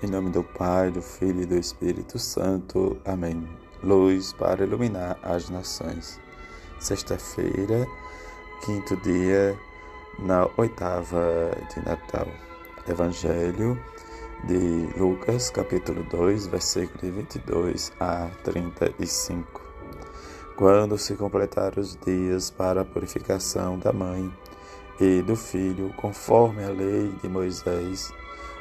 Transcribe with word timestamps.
Em 0.00 0.06
nome 0.06 0.30
do 0.30 0.44
Pai, 0.44 0.92
do 0.92 1.02
Filho 1.02 1.42
e 1.42 1.44
do 1.46 1.56
Espírito 1.56 2.20
Santo. 2.20 2.96
Amém. 3.04 3.48
Luz 3.82 4.32
para 4.32 4.62
iluminar 4.62 5.18
as 5.24 5.50
nações. 5.50 6.20
Sexta-feira, 6.78 7.84
quinto 8.64 8.96
dia, 8.98 9.58
na 10.20 10.48
oitava 10.56 11.50
de 11.74 11.84
Natal. 11.84 12.28
Evangelho 12.88 13.76
de 14.44 14.88
Lucas, 14.96 15.50
capítulo 15.50 16.04
2, 16.04 16.46
versículo 16.46 17.12
22 17.12 17.90
a 17.98 18.30
35. 18.44 19.60
Quando 20.56 20.96
se 20.96 21.16
completaram 21.16 21.82
os 21.82 21.96
dias 21.96 22.50
para 22.50 22.82
a 22.82 22.84
purificação 22.84 23.76
da 23.76 23.92
mãe 23.92 24.32
e 25.00 25.22
do 25.22 25.34
filho, 25.34 25.92
conforme 25.96 26.62
a 26.62 26.68
lei 26.68 27.12
de 27.20 27.28
Moisés, 27.28 28.12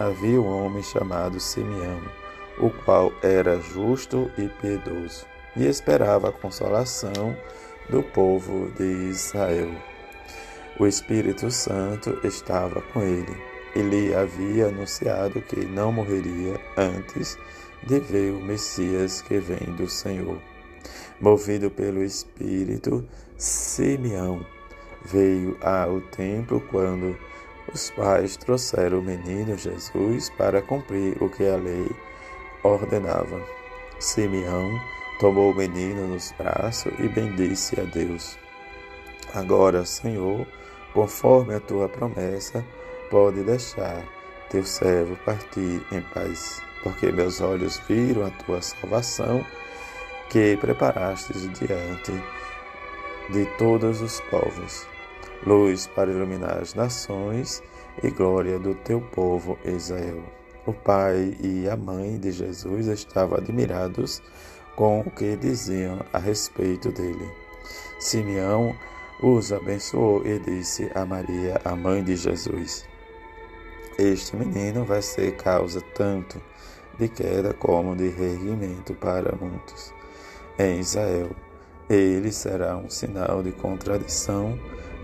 havia 0.00 0.40
um 0.40 0.48
homem 0.48 0.82
chamado 0.82 1.38
Simeão, 1.38 2.00
o 2.58 2.70
qual 2.70 3.12
era 3.22 3.60
justo 3.60 4.30
e 4.38 4.48
piedoso, 4.48 5.26
e 5.54 5.66
esperava 5.66 6.30
a 6.30 6.32
consolação 6.32 7.36
do 7.90 8.02
povo 8.02 8.70
de 8.78 9.10
Israel. 9.10 9.70
O 10.78 10.86
Espírito 10.86 11.50
Santo 11.50 12.18
estava 12.24 12.80
com 12.80 13.02
ele. 13.02 13.36
Ele 13.76 14.14
havia 14.14 14.68
anunciado 14.68 15.42
que 15.42 15.66
não 15.66 15.92
morreria 15.92 16.58
antes 16.78 17.38
de 17.86 18.00
ver 18.00 18.32
o 18.32 18.40
Messias 18.40 19.20
que 19.20 19.38
vem 19.38 19.74
do 19.76 19.86
Senhor. 19.86 20.38
Movido 21.20 21.70
pelo 21.70 22.02
Espírito, 22.02 23.06
Simeão 23.36 24.46
veio 25.04 25.58
ao 25.60 26.00
templo 26.00 26.58
quando 26.70 27.18
os 27.72 27.90
pais 27.90 28.36
trouxeram 28.36 28.98
o 28.98 29.02
menino 29.02 29.56
Jesus 29.56 30.30
para 30.30 30.60
cumprir 30.60 31.22
o 31.22 31.28
que 31.28 31.46
a 31.46 31.56
lei 31.56 31.90
ordenava. 32.62 33.40
Simeão 33.98 34.68
tomou 35.20 35.52
o 35.52 35.54
menino 35.54 36.08
nos 36.08 36.32
braços 36.32 36.92
e 36.98 37.08
bendisse 37.08 37.80
a 37.80 37.84
Deus. 37.84 38.38
Agora, 39.34 39.84
Senhor, 39.84 40.46
conforme 40.92 41.54
a 41.54 41.60
tua 41.60 41.88
promessa, 41.88 42.64
pode 43.10 43.42
deixar 43.42 44.02
teu 44.48 44.64
servo 44.64 45.16
partir 45.24 45.80
em 45.92 46.00
paz, 46.12 46.60
porque 46.82 47.12
meus 47.12 47.40
olhos 47.40 47.80
viram 47.88 48.26
a 48.26 48.30
tua 48.30 48.60
salvação 48.60 49.44
que 50.28 50.56
preparastes 50.56 51.42
diante 51.52 52.12
de 53.30 53.44
todos 53.56 54.00
os 54.00 54.20
povos 54.22 54.86
luz 55.46 55.86
para 55.86 56.10
iluminar 56.10 56.58
as 56.58 56.74
nações 56.74 57.62
e 58.02 58.10
glória 58.10 58.58
do 58.58 58.74
teu 58.74 59.00
povo 59.00 59.58
Israel. 59.64 60.22
O 60.66 60.72
pai 60.72 61.36
e 61.40 61.68
a 61.68 61.76
mãe 61.76 62.18
de 62.18 62.30
Jesus 62.30 62.86
estavam 62.86 63.38
admirados 63.38 64.22
com 64.76 65.00
o 65.00 65.10
que 65.10 65.36
diziam 65.36 66.00
a 66.12 66.18
respeito 66.18 66.90
dele. 66.92 67.30
Simeão 67.98 68.74
os 69.22 69.52
abençoou 69.52 70.26
e 70.26 70.38
disse 70.38 70.90
a 70.94 71.04
Maria, 71.04 71.60
a 71.64 71.74
mãe 71.74 72.02
de 72.02 72.16
Jesus: 72.16 72.86
Este 73.98 74.36
menino 74.36 74.84
vai 74.84 75.02
ser 75.02 75.36
causa 75.36 75.80
tanto 75.94 76.40
de 76.98 77.08
queda 77.08 77.52
como 77.54 77.96
de 77.96 78.08
reerguimento 78.08 78.94
para 78.94 79.34
muitos. 79.36 79.92
Em 80.58 80.80
Israel, 80.80 81.30
ele 81.88 82.30
será 82.30 82.76
um 82.76 82.88
sinal 82.88 83.42
de 83.42 83.52
contradição 83.52 84.58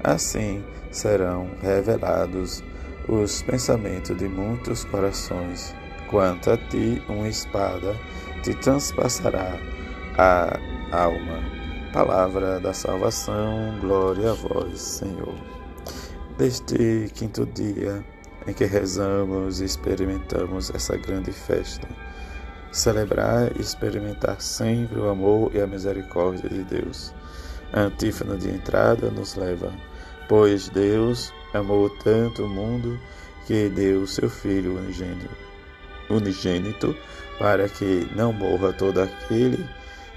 Assim 0.04 0.64
serão 0.90 1.50
revelados 1.60 2.62
os 3.08 3.42
pensamentos 3.42 4.16
de 4.16 4.28
muitos 4.28 4.84
corações. 4.84 5.74
Quanto 6.10 6.50
a 6.50 6.56
ti, 6.56 7.02
uma 7.08 7.28
espada 7.28 7.96
te 8.42 8.54
transpassará 8.54 9.58
a 10.16 10.58
alma. 10.92 11.56
Palavra 11.92 12.60
da 12.60 12.72
salvação, 12.72 13.78
glória 13.80 14.30
a 14.30 14.34
vós, 14.34 14.80
Senhor. 14.80 15.34
Deste 16.36 17.10
quinto 17.14 17.46
dia 17.46 18.04
em 18.46 18.52
que 18.52 18.64
rezamos 18.64 19.60
e 19.60 19.64
experimentamos 19.64 20.70
essa 20.70 20.96
grande 20.96 21.32
festa, 21.32 21.88
celebrar 22.70 23.50
e 23.56 23.60
experimentar 23.60 24.40
sempre 24.40 24.98
o 24.98 25.08
amor 25.08 25.50
e 25.54 25.60
a 25.60 25.66
misericórdia 25.66 26.48
de 26.48 26.62
Deus. 26.62 27.12
Antífona 27.76 28.38
de 28.38 28.48
entrada 28.48 29.10
nos 29.10 29.34
leva 29.34 29.70
Pois 30.28 30.68
Deus 30.70 31.32
amou 31.54 31.88
tanto 31.88 32.44
o 32.44 32.48
mundo 32.48 32.98
que 33.46 33.68
deu 33.68 34.02
o 34.02 34.06
seu 34.06 34.28
Filho 34.28 34.76
unigênito, 36.10 36.96
para 37.38 37.68
que 37.68 38.08
não 38.16 38.32
morra 38.32 38.72
todo 38.72 39.00
aquele 39.00 39.64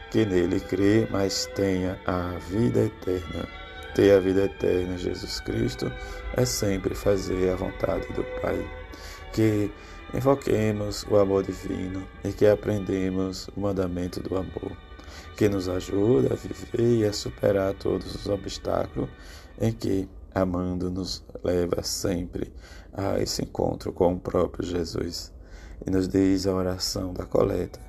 que 0.09 0.25
nele 0.25 0.59
crê, 0.59 1.07
mas 1.11 1.45
tenha 1.53 1.99
a 2.07 2.31
vida 2.49 2.85
eterna. 2.85 3.47
Ter 3.93 4.13
a 4.13 4.19
vida 4.19 4.45
eterna, 4.45 4.97
Jesus 4.97 5.39
Cristo, 5.41 5.91
é 6.35 6.45
sempre 6.45 6.95
fazer 6.95 7.51
a 7.51 7.55
vontade 7.55 8.07
do 8.13 8.23
Pai. 8.41 8.67
Que 9.31 9.69
invoquemos 10.11 11.05
o 11.07 11.17
amor 11.17 11.43
divino 11.43 12.07
e 12.23 12.31
que 12.31 12.47
aprendemos 12.47 13.47
o 13.55 13.59
mandamento 13.59 14.19
do 14.21 14.35
amor, 14.35 14.71
que 15.35 15.49
nos 15.49 15.69
ajuda 15.69 16.33
a 16.33 16.35
viver 16.35 16.99
e 16.99 17.05
a 17.05 17.13
superar 17.13 17.73
todos 17.73 18.13
os 18.15 18.27
obstáculos 18.27 19.09
em 19.59 19.71
que, 19.71 20.07
amando, 20.33 20.89
nos 20.89 21.23
leva 21.43 21.81
sempre 21.83 22.53
a 22.93 23.19
esse 23.19 23.43
encontro 23.43 23.91
com 23.91 24.13
o 24.13 24.19
próprio 24.19 24.65
Jesus. 24.65 25.33
E 25.85 25.89
nos 25.89 26.07
diz 26.07 26.45
a 26.45 26.53
oração 26.53 27.13
da 27.13 27.25
coleta: 27.25 27.79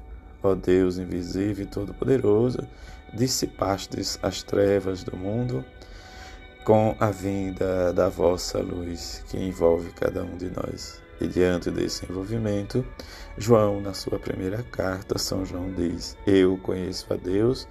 Ó 0.43 0.55
Deus 0.55 0.99
invisível 0.99 1.65
e 1.65 1.69
todo-poderoso, 1.69 2.67
dissipastes 3.13 4.19
as 4.23 4.43
trevas 4.43 5.03
do 5.03 5.17
mundo 5.17 5.65
com 6.65 6.95
a 7.01 7.11
vinda 7.11 7.93
da 7.93 8.09
vossa 8.09 8.59
luz 8.59 9.25
que 9.29 9.39
envolve 9.39 9.91
cada 9.93 10.23
um 10.23 10.37
de 10.37 10.51
nós. 10.51 11.10
E 11.21 11.29
diante 11.29 11.71
desse 11.71 12.07
envolvimento, 12.11 12.85
João, 13.37 13.81
na 13.81 13.93
sua 13.93 14.19
primeira 14.19 14.63
carta, 14.63 15.19
São 15.19 15.45
João 15.45 15.73
diz: 15.73 16.17
Eu 16.27 16.57
conheço 16.59 17.13
a 17.13 17.17
Deus, 17.17 17.69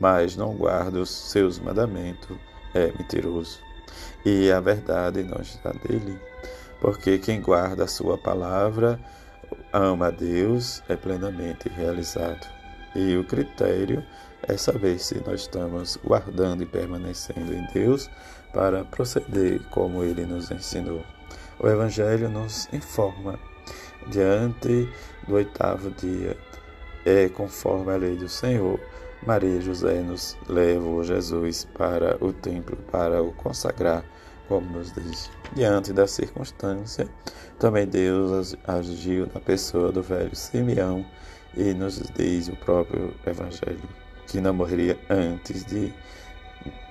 mas 0.00 0.36
não 0.36 0.56
guardo 0.56 0.96
os 0.96 1.10
seus 1.10 1.58
mandamentos 1.58 2.36
é 2.74 2.92
mentiroso 2.98 3.68
e 4.24 4.50
a 4.50 4.60
verdade 4.60 5.22
não 5.22 5.40
está 5.40 5.72
dele, 5.72 6.18
porque 6.80 7.18
quem 7.18 7.40
guarda 7.40 7.84
a 7.84 7.88
sua 7.88 8.18
palavra 8.18 8.98
ama 9.72 10.08
a 10.08 10.10
Deus 10.10 10.82
é 10.88 10.96
plenamente 10.96 11.68
realizado. 11.68 12.46
E 12.94 13.16
o 13.16 13.24
critério 13.24 14.04
é 14.42 14.56
saber 14.56 14.98
se 14.98 15.22
nós 15.26 15.42
estamos 15.42 15.98
guardando 16.04 16.62
e 16.62 16.66
permanecendo 16.66 17.52
em 17.54 17.66
Deus 17.72 18.10
para 18.52 18.84
proceder 18.84 19.60
como 19.70 20.02
ele 20.02 20.24
nos 20.24 20.50
ensinou. 20.50 21.04
O 21.60 21.66
Evangelho 21.66 22.28
nos 22.28 22.68
informa 22.72 23.38
diante 24.06 24.88
do 25.26 25.34
oitavo 25.34 25.90
dia, 25.90 26.36
é 27.04 27.28
conforme 27.28 27.92
a 27.92 27.96
lei 27.96 28.16
do 28.16 28.28
Senhor 28.28 28.78
Maria 29.26 29.56
e 29.56 29.60
José 29.60 30.00
nos 30.00 30.36
levam 30.48 31.02
Jesus 31.02 31.66
para 31.76 32.16
o 32.24 32.32
templo 32.32 32.76
para 32.92 33.22
o 33.22 33.32
consagrar, 33.32 34.04
como 34.46 34.70
nos 34.70 34.92
diz. 34.92 35.30
Diante 35.54 35.92
da 35.92 36.06
circunstância, 36.06 37.08
também 37.58 37.86
Deus 37.86 38.56
agiu 38.66 39.28
na 39.34 39.40
pessoa 39.40 39.90
do 39.90 40.02
velho 40.02 40.34
Simeão 40.36 41.04
e 41.56 41.74
nos 41.74 42.00
diz 42.14 42.48
o 42.48 42.56
próprio 42.56 43.12
Evangelho 43.26 43.88
que 44.28 44.40
não 44.40 44.54
morreria 44.54 44.98
antes 45.10 45.64
de 45.64 45.92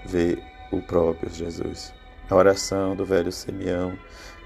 ver 0.06 0.44
o 0.71 0.81
próprio 0.81 1.30
Jesus. 1.30 1.94
A 2.30 2.36
oração 2.36 2.95
do 2.95 3.06
velho 3.06 3.31
Simeão, 3.31 3.97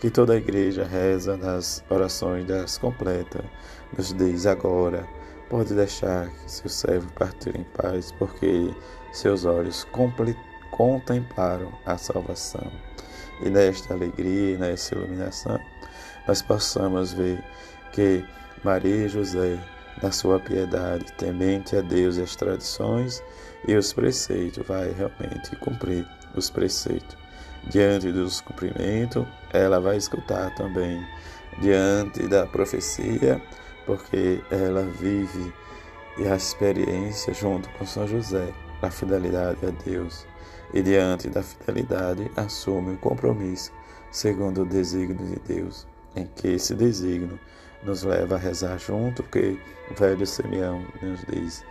que 0.01 0.09
toda 0.09 0.33
a 0.33 0.38
igreja 0.38 0.83
reza 0.83 1.38
nas 1.38 1.83
orações 1.89 2.45
das 2.45 2.77
completas, 2.77 3.45
nos 3.95 4.13
diz 4.13 4.45
agora 4.45 5.07
Pode 5.51 5.74
deixar 5.74 6.30
que 6.30 6.50
seu 6.50 6.69
servo 6.69 7.12
partir 7.12 7.57
em 7.57 7.65
paz, 7.65 8.09
porque 8.13 8.74
seus 9.12 9.44
olhos 9.44 9.86
contemplaram 10.71 11.74
a 11.86 11.98
salvação. 11.98 12.71
E 13.44 13.50
nesta 13.50 13.94
alegria, 13.94 14.57
nessa 14.57 14.95
iluminação, 14.95 15.59
nós 16.25 16.42
possamos 16.42 17.12
ver 17.12 17.44
que 17.92 18.24
Maria 18.63 19.07
e 19.07 19.09
José, 19.09 19.59
na 20.01 20.09
sua 20.09 20.39
piedade, 20.39 21.12
temente 21.18 21.75
a 21.75 21.81
Deus 21.81 22.18
as 22.18 22.33
tradições 22.33 23.21
e 23.68 23.75
os 23.75 23.92
preceitos, 23.92 24.65
vai 24.65 24.89
realmente 24.94 25.54
cumprir 25.57 26.07
os 26.33 26.50
preceitos. 26.50 27.20
Diante 27.69 28.12
do 28.12 28.28
cumprimento, 28.44 29.28
ela 29.54 29.80
vai 29.80 29.98
escutar 29.98 30.54
também. 30.56 31.06
Diante 31.60 32.28
da 32.28 32.48
profecia, 32.48 33.42
porque 33.86 34.42
ela 34.50 34.84
vive 34.84 35.54
e 36.18 36.28
a 36.28 36.36
experiência 36.36 37.34
junto 37.34 37.69
com 37.72 37.86
São 37.86 38.08
José, 38.08 38.54
a 38.81 38.90
fidelidade 38.90 39.66
a 39.66 39.69
Deus. 39.84 40.25
E 40.74 40.81
diante 40.81 41.30
da 41.30 41.44
fidelidade, 41.44 42.31
assume 42.36 42.94
o 42.94 42.98
compromisso 42.98 43.72
segundo 44.12 44.64
o 44.64 44.66
desígnio 44.66 45.25
de 45.25 45.40
Deus, 45.54 45.88
em 46.16 46.25
que 46.25 46.50
esse 46.50 46.75
desígnio 46.75 47.40
nos 47.81 48.04
leva 48.04 48.36
a 48.36 48.38
rezar 48.38 48.78
junto, 48.78 49.24
que 49.24 49.57
o 49.90 49.96
velho 49.96 50.28
Simeão 50.28 50.86
nos 51.02 51.22
diz: 51.25 51.64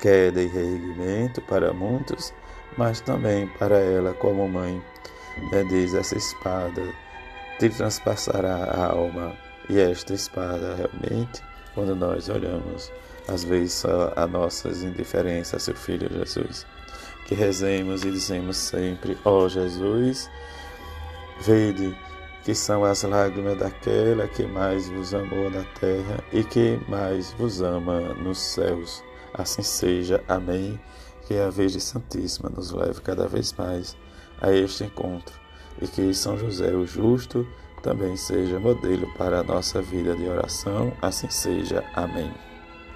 queda 0.00 0.42
e 0.42 0.46
reerguimento 0.46 1.40
para 1.42 1.72
muitos, 1.72 2.34
mas 2.76 3.00
também 3.00 3.46
para 3.58 3.78
ela 3.78 4.12
como 4.14 4.46
mãe. 4.48 4.82
É, 5.52 5.64
diz 5.64 5.94
essa 5.94 6.16
espada 6.16 6.82
te 7.58 7.68
transpassará 7.68 8.64
a 8.64 8.86
alma, 8.86 9.34
e 9.68 9.78
esta 9.78 10.12
espada 10.12 10.74
realmente, 10.74 11.42
quando 11.74 11.94
nós 11.94 12.28
olhamos 12.28 12.92
às 13.28 13.44
vezes 13.44 13.84
a 14.16 14.26
nossas 14.26 14.82
indiferenças 14.82 15.54
a 15.54 15.58
seu 15.58 15.74
Filho 15.74 16.08
Jesus, 16.10 16.66
que 17.26 17.34
rezemos 17.34 18.04
e 18.04 18.10
dizemos 18.10 18.56
sempre: 18.56 19.16
Ó 19.24 19.44
oh, 19.44 19.48
Jesus, 19.48 20.30
vede 21.40 21.96
que 22.44 22.54
são 22.54 22.84
as 22.84 23.02
lágrimas 23.02 23.56
daquela 23.56 24.28
que 24.28 24.44
mais 24.44 24.88
vos 24.90 25.14
amou 25.14 25.50
na 25.50 25.64
terra 25.80 26.22
e 26.32 26.44
que 26.44 26.78
mais 26.88 27.32
vos 27.32 27.62
ama 27.62 28.00
nos 28.14 28.38
céus. 28.38 29.02
Assim 29.32 29.62
seja. 29.62 30.22
Amém. 30.28 30.78
Que 31.26 31.38
a 31.38 31.48
Virgem 31.48 31.80
Santíssima 31.80 32.50
nos 32.50 32.70
leve 32.70 33.00
cada 33.00 33.26
vez 33.26 33.54
mais 33.54 33.96
a 34.40 34.52
este 34.52 34.84
encontro 34.84 35.34
e 35.80 35.86
que 35.86 36.14
São 36.14 36.38
José, 36.38 36.74
o 36.74 36.86
justo, 36.86 37.46
também 37.82 38.16
seja 38.16 38.58
modelo 38.58 39.12
para 39.14 39.40
a 39.40 39.44
nossa 39.44 39.82
vida 39.82 40.14
de 40.16 40.26
oração. 40.26 40.92
Assim 41.02 41.28
seja. 41.28 41.84
Amém. 41.94 42.32